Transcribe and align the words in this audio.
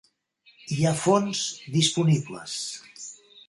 Hi 0.75 0.85
ha 0.85 0.93
fons 1.03 1.43
disponibles. 1.77 2.59